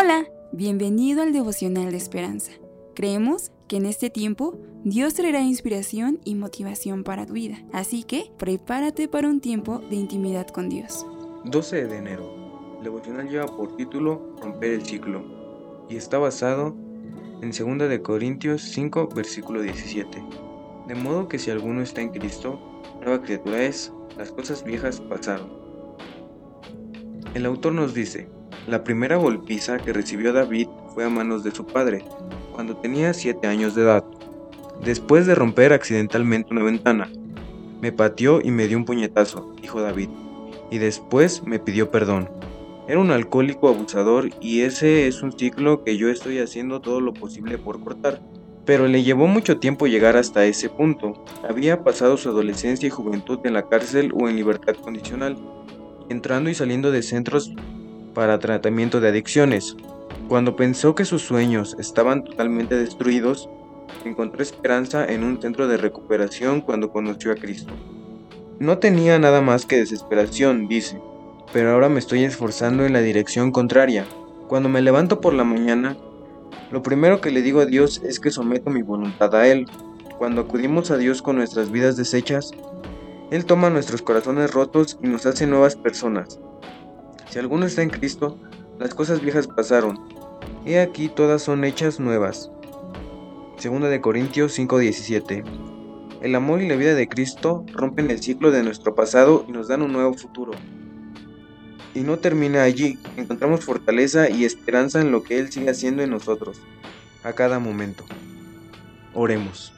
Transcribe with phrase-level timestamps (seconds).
[0.00, 2.52] Hola, bienvenido al devocional de esperanza.
[2.94, 8.30] Creemos que en este tiempo Dios traerá inspiración y motivación para tu vida, así que
[8.38, 11.04] prepárate para un tiempo de intimidad con Dios.
[11.46, 12.32] 12 de enero.
[12.78, 15.24] El devocional lleva por título Romper el ciclo
[15.88, 16.76] y está basado
[17.42, 20.22] en 2 de Corintios 5 versículo 17.
[20.86, 22.60] De modo que si alguno está en Cristo,
[23.04, 25.50] nueva criatura es, las cosas viejas pasaron.
[27.34, 28.28] El autor nos dice,
[28.68, 32.04] la primera golpiza que recibió David fue a manos de su padre,
[32.52, 34.04] cuando tenía 7 años de edad.
[34.84, 37.10] Después de romper accidentalmente una ventana,
[37.80, 40.10] me pateó y me dio un puñetazo, dijo David,
[40.70, 42.28] y después me pidió perdón.
[42.88, 47.14] Era un alcohólico abusador y ese es un ciclo que yo estoy haciendo todo lo
[47.14, 48.20] posible por cortar.
[48.66, 51.24] Pero le llevó mucho tiempo llegar hasta ese punto.
[51.48, 55.36] Había pasado su adolescencia y juventud en la cárcel o en libertad condicional,
[56.10, 57.52] entrando y saliendo de centros
[58.18, 59.76] para tratamiento de adicciones.
[60.26, 63.48] Cuando pensó que sus sueños estaban totalmente destruidos,
[64.04, 67.72] encontró esperanza en un centro de recuperación cuando conoció a Cristo.
[68.58, 71.00] No tenía nada más que desesperación, dice,
[71.52, 74.04] pero ahora me estoy esforzando en la dirección contraria.
[74.48, 75.96] Cuando me levanto por la mañana,
[76.72, 79.66] lo primero que le digo a Dios es que someto mi voluntad a Él.
[80.18, 82.50] Cuando acudimos a Dios con nuestras vidas deshechas,
[83.30, 86.40] Él toma nuestros corazones rotos y nos hace nuevas personas.
[87.30, 88.38] Si alguno está en Cristo,
[88.78, 89.98] las cosas viejas pasaron.
[90.64, 92.50] He aquí todas son hechas nuevas.
[93.58, 95.44] Segunda de Corintios 5:17.
[96.22, 99.68] El amor y la vida de Cristo rompen el ciclo de nuestro pasado y nos
[99.68, 100.52] dan un nuevo futuro.
[101.94, 106.10] Y no termina allí, encontramos fortaleza y esperanza en lo que Él sigue haciendo en
[106.10, 106.60] nosotros,
[107.24, 108.04] a cada momento.
[109.14, 109.72] Oremos.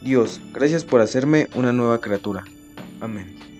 [0.00, 2.44] Dios, gracias por hacerme una nueva criatura.
[3.00, 3.59] Amén.